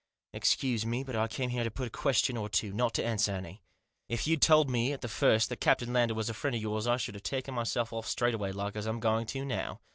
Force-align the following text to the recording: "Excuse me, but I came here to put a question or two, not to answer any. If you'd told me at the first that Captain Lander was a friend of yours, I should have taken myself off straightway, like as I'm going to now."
"Excuse 0.33 0.83
me, 0.83 1.03
but 1.03 1.15
I 1.15 1.27
came 1.27 1.51
here 1.51 1.63
to 1.63 1.69
put 1.69 1.85
a 1.85 1.91
question 1.91 2.35
or 2.35 2.49
two, 2.49 2.73
not 2.73 2.95
to 2.95 3.05
answer 3.05 3.33
any. 3.33 3.61
If 4.09 4.25
you'd 4.25 4.41
told 4.41 4.67
me 4.67 4.93
at 4.93 5.01
the 5.01 5.07
first 5.07 5.47
that 5.49 5.61
Captain 5.61 5.93
Lander 5.93 6.15
was 6.15 6.27
a 6.27 6.33
friend 6.33 6.55
of 6.55 6.61
yours, 6.63 6.87
I 6.87 6.97
should 6.97 7.13
have 7.13 7.21
taken 7.23 7.53
myself 7.53 7.93
off 7.93 8.07
straightway, 8.07 8.51
like 8.51 8.75
as 8.75 8.87
I'm 8.87 8.99
going 8.99 9.27
to 9.27 9.45
now." 9.45 9.79